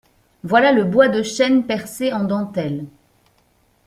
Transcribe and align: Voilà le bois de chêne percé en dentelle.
Voilà 0.43 0.71
le 0.71 0.83
bois 0.83 1.09
de 1.09 1.21
chêne 1.21 1.63
percé 1.67 2.11
en 2.11 2.23
dentelle. 2.23 2.85